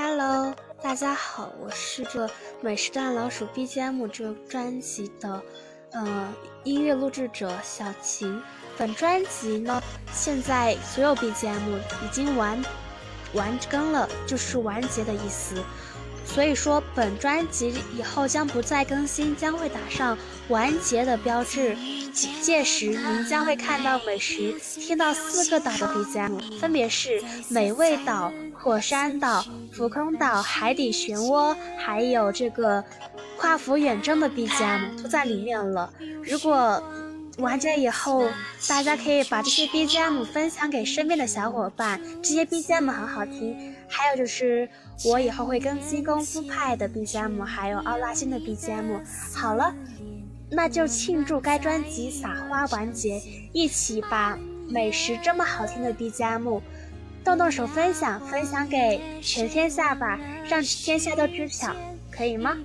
[0.00, 5.42] Hello，大家好，我是这美食蛋老鼠 BGM 这个专辑的，
[5.90, 6.32] 呃，
[6.62, 8.40] 音乐录制者小晴。
[8.76, 9.82] 本专辑呢，
[10.12, 12.64] 现在所有 BGM 已经完
[13.32, 15.56] 完更了，就是完结的意思。
[16.34, 20.16] 所以说，本专辑以后将不再更新，将会打上
[20.48, 21.76] 完结的标志。
[22.42, 32.84] 届时，您将会看到美食，听到四个岛的 BGM，分别是美味岛、火山岛、浮空岛、海底漩涡，还有这个
[33.36, 35.92] 跨服远征的 BGM 都在里面了。
[36.22, 36.82] 如果
[37.38, 38.28] 完结以后，
[38.68, 43.74] 大家可以把这些 BGM 分享给身边的小伙伴，这些 BGM 很好听。
[43.88, 44.68] 还有就是，
[45.04, 49.00] 我以后会更新功夫派的 BGM，还有奥拉星的 BGM。
[49.34, 49.74] 好了，
[50.50, 53.20] 那就庆祝该专辑撒花完结，
[53.52, 54.38] 一起把
[54.68, 56.60] 美食这么好听的 BGM
[57.24, 60.18] 动动手分享，分享给全天下吧，
[60.48, 61.74] 让天下都知晓，
[62.10, 62.56] 可以吗？